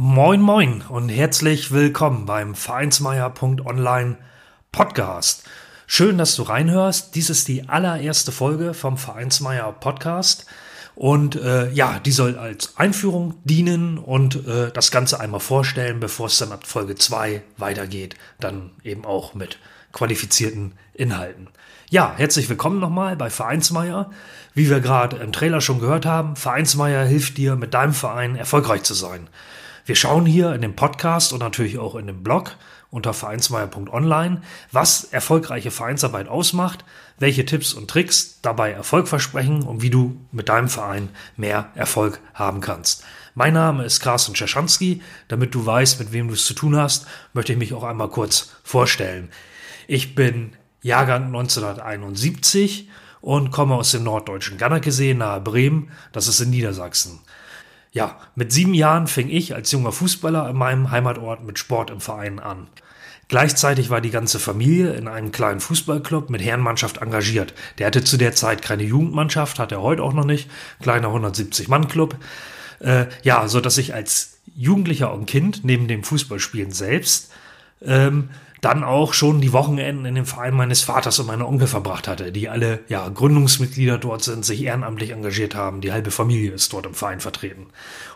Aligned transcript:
Moin 0.00 0.40
moin 0.40 0.84
und 0.88 1.08
herzlich 1.08 1.72
willkommen 1.72 2.24
beim 2.24 2.54
Vereinsmeier.online 2.54 4.16
Podcast. 4.70 5.42
Schön, 5.88 6.18
dass 6.18 6.36
du 6.36 6.44
reinhörst. 6.44 7.16
Dies 7.16 7.30
ist 7.30 7.48
die 7.48 7.68
allererste 7.68 8.30
Folge 8.30 8.74
vom 8.74 8.96
Vereinsmeier 8.96 9.72
Podcast. 9.72 10.46
Und 10.94 11.34
äh, 11.34 11.72
ja, 11.72 11.98
die 11.98 12.12
soll 12.12 12.38
als 12.38 12.76
Einführung 12.76 13.42
dienen 13.42 13.98
und 13.98 14.46
äh, 14.46 14.70
das 14.70 14.92
Ganze 14.92 15.18
einmal 15.18 15.40
vorstellen, 15.40 15.98
bevor 15.98 16.28
es 16.28 16.38
dann 16.38 16.52
ab 16.52 16.64
Folge 16.64 16.94
2 16.94 17.42
weitergeht. 17.56 18.14
Dann 18.38 18.70
eben 18.84 19.04
auch 19.04 19.34
mit 19.34 19.58
qualifizierten 19.90 20.74
Inhalten. 20.94 21.48
Ja, 21.90 22.14
herzlich 22.16 22.48
willkommen 22.48 22.78
nochmal 22.78 23.16
bei 23.16 23.30
Vereinsmeier. 23.30 24.12
Wie 24.54 24.70
wir 24.70 24.78
gerade 24.78 25.16
im 25.16 25.32
Trailer 25.32 25.60
schon 25.60 25.80
gehört 25.80 26.06
haben, 26.06 26.36
Vereinsmeier 26.36 27.04
hilft 27.04 27.36
dir, 27.36 27.56
mit 27.56 27.74
deinem 27.74 27.94
Verein 27.94 28.36
erfolgreich 28.36 28.84
zu 28.84 28.94
sein. 28.94 29.28
Wir 29.88 29.96
schauen 29.96 30.26
hier 30.26 30.52
in 30.52 30.60
dem 30.60 30.76
Podcast 30.76 31.32
und 31.32 31.38
natürlich 31.38 31.78
auch 31.78 31.94
in 31.94 32.06
dem 32.06 32.22
Blog 32.22 32.56
unter 32.90 33.14
vereinsmeier.online, 33.14 34.42
was 34.70 35.04
erfolgreiche 35.04 35.70
Vereinsarbeit 35.70 36.28
ausmacht, 36.28 36.84
welche 37.18 37.46
Tipps 37.46 37.72
und 37.72 37.88
Tricks 37.88 38.38
dabei 38.42 38.70
Erfolg 38.70 39.08
versprechen 39.08 39.62
und 39.62 39.80
wie 39.80 39.88
du 39.88 40.20
mit 40.30 40.50
deinem 40.50 40.68
Verein 40.68 41.08
mehr 41.38 41.70
Erfolg 41.74 42.20
haben 42.34 42.60
kannst. 42.60 43.02
Mein 43.34 43.54
Name 43.54 43.82
ist 43.82 44.00
Carsten 44.00 44.34
Czeschanski. 44.34 45.00
Damit 45.28 45.54
du 45.54 45.64
weißt, 45.64 45.98
mit 46.00 46.12
wem 46.12 46.28
du 46.28 46.34
es 46.34 46.44
zu 46.44 46.52
tun 46.52 46.76
hast, 46.76 47.06
möchte 47.32 47.54
ich 47.54 47.58
mich 47.58 47.72
auch 47.72 47.84
einmal 47.84 48.10
kurz 48.10 48.52
vorstellen. 48.64 49.30
Ich 49.86 50.14
bin 50.14 50.52
Jahrgang 50.82 51.28
1971 51.28 52.90
und 53.22 53.52
komme 53.52 53.76
aus 53.76 53.92
dem 53.92 54.02
norddeutschen 54.02 54.58
Gannakesee 54.58 55.14
nahe 55.14 55.40
Bremen, 55.40 55.90
das 56.12 56.28
ist 56.28 56.40
in 56.40 56.50
Niedersachsen. 56.50 57.20
Ja, 57.98 58.16
mit 58.36 58.52
sieben 58.52 58.74
Jahren 58.74 59.08
fing 59.08 59.28
ich 59.28 59.56
als 59.56 59.72
junger 59.72 59.90
Fußballer 59.90 60.48
in 60.50 60.56
meinem 60.56 60.92
Heimatort 60.92 61.42
mit 61.42 61.58
Sport 61.58 61.90
im 61.90 62.00
Verein 62.00 62.38
an. 62.38 62.68
Gleichzeitig 63.26 63.90
war 63.90 64.00
die 64.00 64.12
ganze 64.12 64.38
Familie 64.38 64.92
in 64.92 65.08
einem 65.08 65.32
kleinen 65.32 65.58
Fußballclub 65.58 66.30
mit 66.30 66.40
Herrenmannschaft 66.40 66.98
engagiert. 66.98 67.54
Der 67.78 67.88
hatte 67.88 68.04
zu 68.04 68.16
der 68.16 68.36
Zeit 68.36 68.62
keine 68.62 68.84
Jugendmannschaft, 68.84 69.58
hat 69.58 69.72
er 69.72 69.82
heute 69.82 70.04
auch 70.04 70.12
noch 70.12 70.24
nicht. 70.24 70.48
Kleiner 70.80 71.08
170-Mann-Club. 71.08 72.14
Äh, 72.78 73.06
ja, 73.24 73.48
so 73.48 73.60
dass 73.60 73.78
ich 73.78 73.94
als 73.94 74.38
Jugendlicher 74.54 75.12
und 75.12 75.26
Kind 75.26 75.64
neben 75.64 75.88
dem 75.88 76.04
Fußballspielen 76.04 76.70
selbst 76.70 77.32
ähm, 77.82 78.30
dann 78.60 78.84
auch 78.84 79.14
schon 79.14 79.40
die 79.40 79.52
Wochenenden 79.52 80.04
in 80.04 80.14
dem 80.14 80.26
Verein 80.26 80.54
meines 80.54 80.82
Vaters 80.82 81.18
und 81.18 81.26
meiner 81.26 81.48
Onkel 81.48 81.68
verbracht 81.68 82.08
hatte, 82.08 82.32
die 82.32 82.48
alle 82.48 82.80
ja 82.88 83.08
Gründungsmitglieder 83.08 83.98
dort 83.98 84.24
sind, 84.24 84.44
sich 84.44 84.62
ehrenamtlich 84.62 85.10
engagiert 85.10 85.54
haben. 85.54 85.80
Die 85.80 85.92
halbe 85.92 86.10
Familie 86.10 86.52
ist 86.52 86.72
dort 86.72 86.86
im 86.86 86.94
Verein 86.94 87.20
vertreten. 87.20 87.66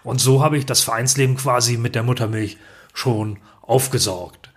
Und 0.03 0.21
so 0.21 0.43
habe 0.43 0.59
ich 0.59 0.67
das 0.67 0.81
Vereinsleben 0.81 1.37
quasi 1.37 1.77
mit 1.77 1.95
der 1.95 2.03
Muttermilch 2.03 2.57
schon 2.93 3.39
aufgesaugt. 3.63 4.51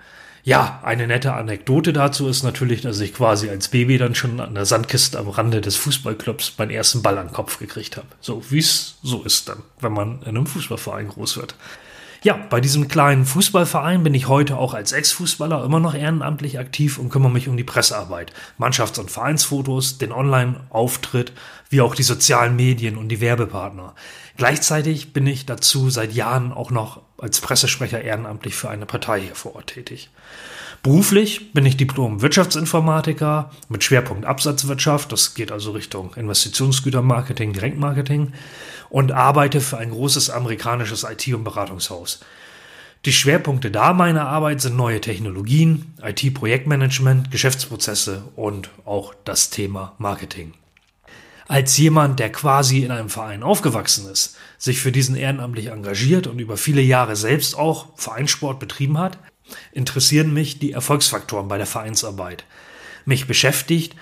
Ja, 0.43 0.79
eine 0.83 1.07
nette 1.07 1.33
Anekdote 1.33 1.91
dazu 1.91 2.27
ist 2.27 2.43
natürlich, 2.43 2.81
dass 2.81 2.99
ich 2.99 3.15
quasi 3.15 3.49
als 3.49 3.69
Baby 3.69 3.97
dann 3.97 4.13
schon 4.13 4.39
an 4.39 4.53
der 4.53 4.65
Sandkiste 4.65 5.17
am 5.17 5.29
Rande 5.29 5.59
des 5.59 5.75
Fußballclubs 5.75 6.53
meinen 6.59 6.69
ersten 6.69 7.01
Ball 7.01 7.17
an 7.17 7.29
den 7.29 7.33
Kopf 7.33 7.57
gekriegt 7.57 7.97
habe. 7.97 8.05
So 8.21 8.43
wie 8.51 8.59
es 8.59 8.99
so 9.01 9.23
ist 9.23 9.49
dann, 9.49 9.63
wenn 9.79 9.93
man 9.93 10.21
in 10.21 10.29
einem 10.29 10.45
Fußballverein 10.45 11.07
groß 11.07 11.37
wird. 11.37 11.55
Ja, 12.25 12.39
bei 12.49 12.59
diesem 12.59 12.87
kleinen 12.87 13.23
Fußballverein 13.23 14.01
bin 14.01 14.15
ich 14.15 14.27
heute 14.27 14.57
auch 14.57 14.73
als 14.73 14.93
Ex-Fußballer 14.93 15.63
immer 15.63 15.79
noch 15.79 15.93
ehrenamtlich 15.93 16.57
aktiv 16.57 16.97
und 16.97 17.09
kümmere 17.09 17.31
mich 17.31 17.47
um 17.47 17.55
die 17.55 17.63
Pressearbeit, 17.63 18.33
Mannschafts- 18.57 18.99
und 18.99 19.11
Vereinsfotos, 19.11 19.99
den 19.99 20.11
Online-Auftritt, 20.11 21.33
wie 21.69 21.81
auch 21.81 21.93
die 21.93 22.01
sozialen 22.01 22.55
Medien 22.55 22.97
und 22.97 23.09
die 23.09 23.21
Werbepartner. 23.21 23.93
Gleichzeitig 24.37 25.13
bin 25.13 25.27
ich 25.27 25.45
dazu 25.45 25.89
seit 25.89 26.13
Jahren 26.13 26.51
auch 26.51 26.69
noch 26.69 27.01
als 27.17 27.39
Pressesprecher 27.39 28.01
ehrenamtlich 28.01 28.55
für 28.55 28.69
eine 28.69 28.85
Partei 28.85 29.21
hier 29.21 29.35
vor 29.35 29.55
Ort 29.55 29.67
tätig. 29.67 30.09
Beruflich 30.83 31.53
bin 31.53 31.65
ich 31.65 31.77
Diplom-Wirtschaftsinformatiker 31.77 33.49
mit 33.69 33.83
Schwerpunkt 33.83 34.25
Absatzwirtschaft. 34.25 35.11
Das 35.11 35.33
geht 35.33 35.51
also 35.51 35.71
Richtung 35.71 36.13
Investitionsgütermarketing, 36.15 37.53
Direktmarketing 37.53 38.33
und 38.89 39.11
arbeite 39.11 39.61
für 39.61 39.77
ein 39.77 39.89
großes 39.89 40.29
amerikanisches 40.29 41.03
IT- 41.03 41.33
und 41.33 41.43
Beratungshaus. 41.43 42.19
Die 43.05 43.13
Schwerpunkte 43.13 43.71
da 43.71 43.93
meiner 43.93 44.27
Arbeit 44.27 44.61
sind 44.61 44.75
neue 44.75 44.99
Technologien, 44.99 45.93
IT-Projektmanagement, 46.03 47.31
Geschäftsprozesse 47.31 48.23
und 48.35 48.69
auch 48.83 49.13
das 49.23 49.49
Thema 49.49 49.93
Marketing. 49.97 50.53
Als 51.47 51.77
jemand, 51.77 52.19
der 52.19 52.31
quasi 52.31 52.79
in 52.79 52.91
einem 52.91 53.09
Verein 53.09 53.43
aufgewachsen 53.43 54.09
ist, 54.09 54.35
sich 54.57 54.79
für 54.79 54.91
diesen 54.91 55.15
ehrenamtlich 55.15 55.67
engagiert 55.67 56.25
und 56.25 56.39
über 56.39 56.57
viele 56.57 56.81
Jahre 56.81 57.15
selbst 57.15 57.55
auch 57.55 57.97
Vereinssport 57.97 58.59
betrieben 58.59 58.97
hat, 58.97 59.19
interessieren 59.71 60.33
mich 60.33 60.57
die 60.57 60.71
Erfolgsfaktoren 60.71 61.47
bei 61.47 61.57
der 61.57 61.67
Vereinsarbeit. 61.67 62.45
Mich 63.05 63.27
beschäftigt, 63.27 63.95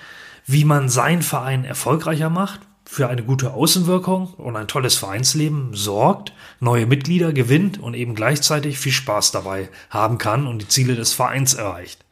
wie 0.46 0.64
man 0.64 0.88
seinen 0.88 1.20
Verein 1.20 1.64
erfolgreicher 1.66 2.30
macht, 2.30 2.60
für 2.86 3.08
eine 3.08 3.24
gute 3.24 3.52
Außenwirkung 3.52 4.34
und 4.34 4.56
ein 4.56 4.68
tolles 4.68 4.96
Vereinsleben 4.96 5.74
sorgt, 5.74 6.32
neue 6.60 6.86
Mitglieder 6.86 7.32
gewinnt 7.32 7.78
und 7.78 7.94
eben 7.94 8.14
gleichzeitig 8.14 8.78
viel 8.78 8.92
Spaß 8.92 9.32
dabei 9.32 9.68
haben 9.90 10.18
kann 10.18 10.46
und 10.46 10.60
die 10.60 10.68
Ziele 10.68 10.94
des 10.94 11.12
Vereins 11.12 11.54
erreicht. 11.54 12.04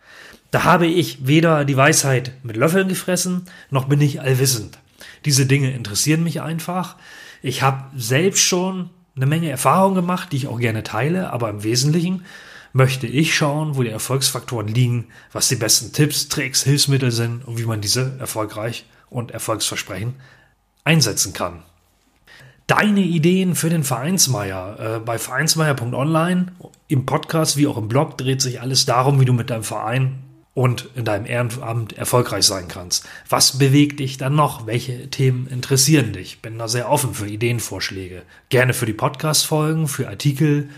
Da 0.51 0.65
habe 0.65 0.87
ich 0.87 1.27
weder 1.27 1.65
die 1.65 1.77
Weisheit 1.77 2.33
mit 2.43 2.57
Löffeln 2.57 2.89
gefressen, 2.89 3.47
noch 3.71 3.85
bin 3.85 4.01
ich 4.01 4.21
allwissend. 4.21 4.79
Diese 5.25 5.47
Dinge 5.47 5.73
interessieren 5.73 6.23
mich 6.23 6.41
einfach. 6.41 6.97
Ich 7.43 7.63
habe 7.63 7.85
selbst 7.97 8.43
schon 8.43 8.91
eine 9.17 9.27
Menge 9.27 9.51
Erfahrung 9.51 9.95
gemacht, 9.95 10.33
die 10.33 10.37
ich 10.37 10.49
auch 10.49 10.59
gerne 10.59 10.83
teile, 10.83 11.33
aber 11.33 11.51
im 11.51 11.63
Wesentlichen 11.63 12.25
möchte 12.73 13.07
ich 13.07 13.35
schauen, 13.35 13.77
wo 13.77 13.83
die 13.83 13.91
Erfolgsfaktoren 13.91 14.69
liegen, 14.69 15.07
was 15.33 15.49
die 15.49 15.57
besten 15.57 15.93
Tipps, 15.93 16.29
Tricks, 16.29 16.63
Hilfsmittel 16.63 17.11
sind 17.11 17.47
und 17.47 17.59
wie 17.59 17.67
man 17.67 17.81
diese 17.81 18.17
erfolgreich 18.19 18.87
und 19.11 19.31
erfolgsversprechend 19.31 20.15
einsetzen 20.85 21.33
kann. 21.33 21.63
Deine 22.67 23.01
Ideen 23.01 23.55
für 23.55 23.69
den 23.69 23.85
Vereinsmeier. 23.85 24.97
Äh, 24.97 24.99
bei 25.01 25.19
vereinsmeier.online 25.19 26.53
im 26.89 27.07
Podcast 27.07 27.57
wie 27.57 27.67
auch 27.67 27.77
im 27.77 27.89
Blog 27.89 28.17
dreht 28.17 28.41
sich 28.41 28.61
alles 28.61 28.87
darum, 28.87 29.21
wie 29.21 29.25
du 29.25 29.33
mit 29.33 29.51
deinem 29.51 29.65
Verein 29.65 30.23
und 30.55 30.91
in 30.95 31.05
deinem 31.05 31.25
Ehrenamt 31.25 31.95
erfolgreich 31.95 32.45
sein 32.45 32.69
kannst. 32.69 33.09
Was 33.29 33.59
bewegt 33.59 34.01
dich 34.01 34.19
dann 34.19 34.35
noch? 34.35 34.67
Welche 34.67 35.09
Themen 35.09 35.47
interessieren 35.47 36.13
dich? 36.13 36.43
Bin 36.43 36.59
da 36.59 36.69
sehr 36.69 36.91
offen 36.91 37.15
für 37.15 37.27
Ideenvorschläge. 37.27 38.23
Gerne 38.51 38.75
für 38.75 38.85
die 38.85 38.93
Podcast-Folgen, 38.93 39.89
für 39.89 40.09
Artikel, 40.09 40.69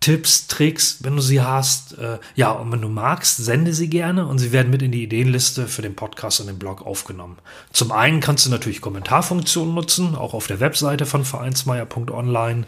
Tipps, 0.00 0.48
Tricks, 0.48 0.98
wenn 1.00 1.16
du 1.16 1.22
sie 1.22 1.40
hast. 1.40 1.96
Äh, 1.96 2.18
ja, 2.34 2.50
und 2.50 2.70
wenn 2.70 2.82
du 2.82 2.88
magst, 2.88 3.38
sende 3.38 3.72
sie 3.72 3.88
gerne 3.88 4.26
und 4.26 4.38
sie 4.38 4.52
werden 4.52 4.70
mit 4.70 4.82
in 4.82 4.92
die 4.92 5.04
Ideenliste 5.04 5.66
für 5.66 5.80
den 5.80 5.96
Podcast 5.96 6.40
und 6.40 6.48
den 6.48 6.58
Blog 6.58 6.86
aufgenommen. 6.86 7.38
Zum 7.72 7.92
einen 7.92 8.20
kannst 8.20 8.44
du 8.44 8.50
natürlich 8.50 8.82
Kommentarfunktionen 8.82 9.74
nutzen, 9.74 10.14
auch 10.14 10.34
auf 10.34 10.46
der 10.46 10.60
Webseite 10.60 11.06
von 11.06 11.24
vereinsmeier.online. 11.24 12.66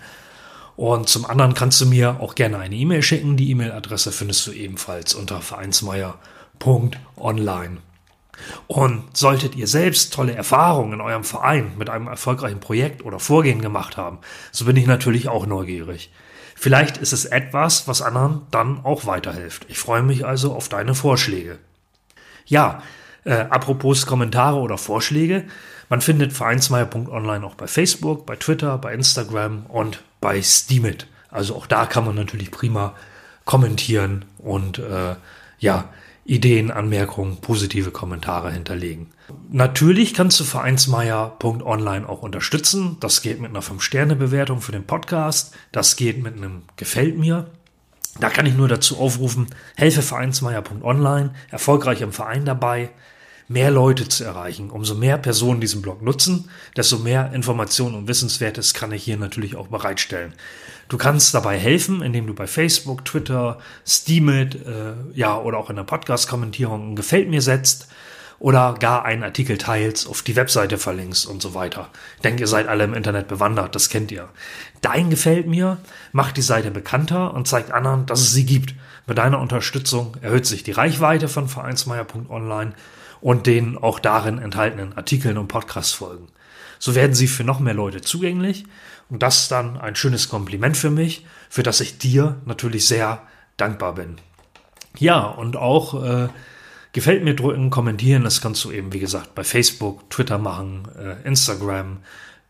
Und 0.76 1.08
zum 1.08 1.26
anderen 1.26 1.52
kannst 1.52 1.80
du 1.80 1.86
mir 1.86 2.20
auch 2.20 2.34
gerne 2.34 2.58
eine 2.58 2.74
E-Mail 2.74 3.02
schicken. 3.02 3.36
Die 3.36 3.50
E-Mail-Adresse 3.50 4.12
findest 4.12 4.46
du 4.46 4.52
ebenfalls 4.52 5.14
unter 5.14 5.42
vereinsmeier.online. 5.42 6.37
Und 8.66 9.16
solltet 9.16 9.56
ihr 9.56 9.66
selbst 9.66 10.12
tolle 10.12 10.34
Erfahrungen 10.34 10.94
in 10.94 11.00
eurem 11.00 11.24
Verein 11.24 11.72
mit 11.76 11.90
einem 11.90 12.06
erfolgreichen 12.06 12.60
Projekt 12.60 13.04
oder 13.04 13.18
Vorgehen 13.18 13.60
gemacht 13.60 13.96
haben, 13.96 14.18
so 14.52 14.64
bin 14.64 14.76
ich 14.76 14.86
natürlich 14.86 15.28
auch 15.28 15.46
neugierig. 15.46 16.10
Vielleicht 16.54 16.96
ist 16.96 17.12
es 17.12 17.24
etwas, 17.24 17.86
was 17.86 18.02
anderen 18.02 18.42
dann 18.50 18.84
auch 18.84 19.06
weiterhilft. 19.06 19.66
Ich 19.68 19.78
freue 19.78 20.02
mich 20.02 20.26
also 20.26 20.54
auf 20.54 20.68
deine 20.68 20.94
Vorschläge. 20.94 21.58
Ja, 22.46 22.82
äh, 23.24 23.32
apropos 23.50 24.06
Kommentare 24.06 24.58
oder 24.58 24.78
Vorschläge, 24.78 25.44
man 25.88 26.00
findet 26.00 26.32
vereinsmeier.online 26.32 27.46
auch 27.46 27.54
bei 27.54 27.66
Facebook, 27.66 28.26
bei 28.26 28.36
Twitter, 28.36 28.76
bei 28.78 28.92
Instagram 28.92 29.66
und 29.66 30.02
bei 30.20 30.42
Steamit. 30.42 31.06
Also 31.30 31.54
auch 31.56 31.66
da 31.66 31.86
kann 31.86 32.04
man 32.04 32.14
natürlich 32.14 32.50
prima 32.50 32.94
kommentieren 33.44 34.24
und 34.38 34.78
äh, 34.78 35.14
ja, 35.58 35.88
Ideen, 36.28 36.70
Anmerkungen, 36.70 37.38
positive 37.38 37.90
Kommentare 37.90 38.52
hinterlegen. 38.52 39.06
Natürlich 39.50 40.12
kannst 40.12 40.38
du 40.38 40.44
Vereinsmeier.online 40.44 42.06
auch 42.06 42.20
unterstützen. 42.20 42.98
Das 43.00 43.22
geht 43.22 43.40
mit 43.40 43.48
einer 43.50 43.62
5-Sterne-Bewertung 43.62 44.60
für 44.60 44.72
den 44.72 44.84
Podcast. 44.84 45.54
Das 45.72 45.96
geht 45.96 46.22
mit 46.22 46.36
einem 46.36 46.64
Gefällt 46.76 47.16
mir. 47.16 47.46
Da 48.20 48.28
kann 48.28 48.44
ich 48.44 48.54
nur 48.54 48.68
dazu 48.68 48.98
aufrufen, 48.98 49.46
helfe 49.74 50.02
vereinsmeier.online, 50.02 51.34
erfolgreich 51.50 52.02
im 52.02 52.12
Verein 52.12 52.44
dabei, 52.44 52.90
mehr 53.48 53.70
Leute 53.70 54.08
zu 54.08 54.24
erreichen. 54.24 54.70
Umso 54.70 54.94
mehr 54.94 55.18
Personen 55.18 55.60
diesen 55.60 55.82
Blog 55.82 56.02
nutzen, 56.02 56.48
desto 56.76 56.98
mehr 56.98 57.32
Informationen 57.32 57.94
und 57.94 58.08
Wissenswertes 58.08 58.74
kann 58.74 58.92
ich 58.92 59.02
hier 59.02 59.16
natürlich 59.16 59.56
auch 59.56 59.68
bereitstellen. 59.68 60.34
Du 60.88 60.98
kannst 60.98 61.34
dabei 61.34 61.58
helfen, 61.58 62.02
indem 62.02 62.26
du 62.26 62.34
bei 62.34 62.46
Facebook, 62.46 63.04
Twitter, 63.04 63.58
Steamit, 63.86 64.54
äh, 64.54 64.94
ja, 65.14 65.38
oder 65.38 65.58
auch 65.58 65.70
in 65.70 65.76
der 65.76 65.82
Podcast-Kommentierung 65.82 66.92
ein 66.92 66.96
Gefällt 66.96 67.28
mir 67.28 67.42
setzt 67.42 67.88
oder 68.38 68.74
gar 68.78 69.04
einen 69.04 69.24
Artikel 69.24 69.58
teilst, 69.58 70.08
auf 70.08 70.22
die 70.22 70.36
Webseite 70.36 70.78
verlinkst 70.78 71.26
und 71.26 71.42
so 71.42 71.54
weiter. 71.54 71.90
Ich 72.16 72.22
denke, 72.22 72.42
ihr 72.42 72.46
seid 72.46 72.68
alle 72.68 72.84
im 72.84 72.94
Internet 72.94 73.28
bewandert, 73.28 73.74
das 73.74 73.88
kennt 73.88 74.12
ihr. 74.12 74.28
Dein 74.80 75.10
gefällt 75.10 75.46
mir, 75.46 75.78
macht 76.12 76.36
die 76.36 76.42
Seite 76.42 76.70
bekannter 76.70 77.34
und 77.34 77.48
zeigt 77.48 77.72
anderen, 77.72 78.06
dass 78.06 78.20
es 78.20 78.32
sie 78.32 78.46
gibt. 78.46 78.74
Mit 79.06 79.18
deiner 79.18 79.40
Unterstützung 79.40 80.16
erhöht 80.20 80.46
sich 80.46 80.62
die 80.62 80.72
Reichweite 80.72 81.28
von 81.28 81.48
vereinsmeier.online 81.48 82.74
und 83.20 83.46
den 83.46 83.76
auch 83.76 83.98
darin 83.98 84.38
enthaltenen 84.38 84.96
Artikeln 84.96 85.38
und 85.38 85.48
Podcast-Folgen. 85.48 86.28
So 86.78 86.94
werden 86.94 87.14
sie 87.14 87.26
für 87.26 87.44
noch 87.44 87.60
mehr 87.60 87.74
Leute 87.74 88.00
zugänglich 88.00 88.64
und 89.10 89.22
das 89.22 89.42
ist 89.42 89.50
dann 89.50 89.78
ein 89.78 89.96
schönes 89.96 90.28
Kompliment 90.28 90.76
für 90.76 90.90
mich, 90.90 91.26
für 91.48 91.62
das 91.62 91.80
ich 91.80 91.98
dir 91.98 92.40
natürlich 92.44 92.86
sehr 92.86 93.22
dankbar 93.56 93.94
bin. 93.94 94.16
Ja, 94.98 95.20
und 95.20 95.56
auch 95.56 96.02
äh, 96.02 96.28
gefällt 96.92 97.24
mir 97.24 97.34
drücken, 97.34 97.70
kommentieren, 97.70 98.24
das 98.24 98.40
kannst 98.40 98.64
du 98.64 98.70
eben, 98.70 98.92
wie 98.92 98.98
gesagt, 98.98 99.34
bei 99.34 99.44
Facebook, 99.44 100.08
Twitter 100.10 100.38
machen, 100.38 100.88
äh, 100.98 101.26
Instagram, 101.26 101.98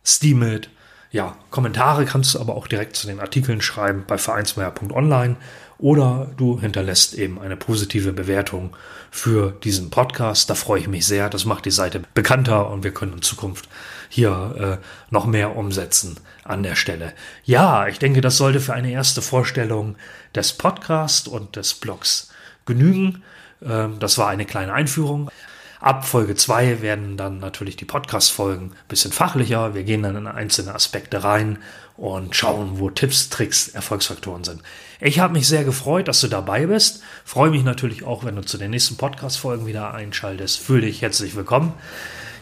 Steamit. 0.04 0.70
Ja, 1.10 1.36
Kommentare 1.50 2.04
kannst 2.04 2.34
du 2.34 2.40
aber 2.40 2.54
auch 2.54 2.66
direkt 2.66 2.96
zu 2.96 3.06
den 3.06 3.20
Artikeln 3.20 3.62
schreiben 3.62 4.04
bei 4.06 4.18
vereinsmeier.online 4.18 5.36
oder 5.78 6.30
du 6.36 6.60
hinterlässt 6.60 7.14
eben 7.14 7.40
eine 7.40 7.56
positive 7.56 8.12
Bewertung 8.12 8.76
für 9.10 9.52
diesen 9.64 9.90
Podcast. 9.90 10.50
Da 10.50 10.54
freue 10.54 10.80
ich 10.80 10.88
mich 10.88 11.06
sehr. 11.06 11.30
Das 11.30 11.44
macht 11.44 11.64
die 11.64 11.70
Seite 11.70 12.02
bekannter 12.12 12.68
und 12.68 12.84
wir 12.84 12.92
können 12.92 13.14
in 13.14 13.22
Zukunft 13.22 13.68
hier 14.10 14.80
äh, 14.80 14.84
noch 15.10 15.24
mehr 15.24 15.56
umsetzen 15.56 16.18
an 16.44 16.62
der 16.62 16.74
Stelle. 16.74 17.12
Ja, 17.44 17.86
ich 17.86 17.98
denke, 17.98 18.20
das 18.20 18.36
sollte 18.36 18.60
für 18.60 18.74
eine 18.74 18.90
erste 18.90 19.22
Vorstellung 19.22 19.96
des 20.34 20.52
Podcasts 20.52 21.28
und 21.28 21.56
des 21.56 21.74
Blogs 21.74 22.30
genügen. 22.66 23.22
Ähm, 23.64 23.98
das 23.98 24.18
war 24.18 24.28
eine 24.28 24.44
kleine 24.44 24.72
Einführung. 24.72 25.30
Ab 25.80 26.04
Folge 26.04 26.34
2 26.34 26.82
werden 26.82 27.16
dann 27.16 27.38
natürlich 27.38 27.76
die 27.76 27.84
Podcast-Folgen 27.84 28.72
ein 28.72 28.88
bisschen 28.88 29.12
fachlicher. 29.12 29.74
Wir 29.74 29.84
gehen 29.84 30.02
dann 30.02 30.16
in 30.16 30.26
einzelne 30.26 30.74
Aspekte 30.74 31.22
rein 31.22 31.58
und 31.96 32.34
schauen, 32.34 32.80
wo 32.80 32.90
Tipps, 32.90 33.28
Tricks, 33.28 33.68
Erfolgsfaktoren 33.68 34.42
sind. 34.42 34.62
Ich 35.00 35.20
habe 35.20 35.34
mich 35.34 35.46
sehr 35.46 35.62
gefreut, 35.62 36.08
dass 36.08 36.20
du 36.20 36.26
dabei 36.26 36.66
bist. 36.66 37.02
Freue 37.24 37.50
mich 37.50 37.62
natürlich 37.62 38.02
auch, 38.02 38.24
wenn 38.24 38.34
du 38.34 38.42
zu 38.42 38.58
den 38.58 38.72
nächsten 38.72 38.96
Podcast-Folgen 38.96 39.66
wieder 39.66 39.94
einschaltest. 39.94 40.58
Fühle 40.58 40.86
dich 40.86 41.00
herzlich 41.00 41.36
willkommen. 41.36 41.72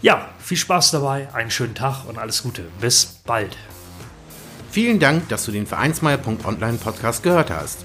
Ja, 0.00 0.30
viel 0.38 0.56
Spaß 0.56 0.90
dabei, 0.92 1.28
einen 1.34 1.50
schönen 1.50 1.74
Tag 1.74 2.06
und 2.06 2.18
alles 2.18 2.42
Gute. 2.42 2.62
Bis 2.80 3.20
bald. 3.26 3.56
Vielen 4.70 4.98
Dank, 4.98 5.28
dass 5.28 5.44
du 5.44 5.52
den 5.52 5.66
Vereinsmeier.online 5.66 6.78
Podcast 6.78 7.22
gehört 7.22 7.50
hast. 7.50 7.84